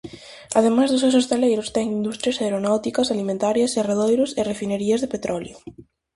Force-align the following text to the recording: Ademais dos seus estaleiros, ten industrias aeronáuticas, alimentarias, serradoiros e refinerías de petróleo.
Ademais 0.59 0.89
dos 0.89 1.01
seus 1.03 1.19
estaleiros, 1.23 1.71
ten 1.75 1.95
industrias 1.99 2.37
aeronáuticas, 2.39 3.11
alimentarias, 3.15 3.73
serradoiros 3.75 4.29
e 4.39 4.41
refinerías 4.51 5.01
de 5.01 5.11
petróleo. 5.13 5.55